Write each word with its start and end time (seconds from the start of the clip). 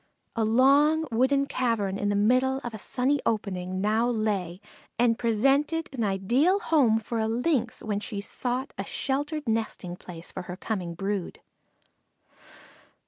A 0.35 0.43
long 0.43 1.07
wooden 1.11 1.45
cavern 1.45 1.99
in 1.99 2.09
the 2.09 2.15
middle 2.15 2.59
of 2.63 2.73
a 2.73 2.79
sunny 2.79 3.19
opening, 3.23 3.69
it 3.69 3.75
now 3.75 4.09
lay, 4.09 4.59
and 4.97 5.19
presented 5.19 5.89
an 5.93 6.03
ideal 6.03 6.59
home 6.59 6.97
for 6.99 7.19
a 7.19 7.27
Lynx 7.27 7.83
when 7.83 7.99
she 7.99 8.19
sought 8.19 8.73
a 8.79 8.83
sheltered 8.83 9.47
nesting 9.47 9.95
place 9.95 10.31
for 10.31 10.41
her 10.49 10.57
coming 10.57 10.95
brood. 10.95 11.39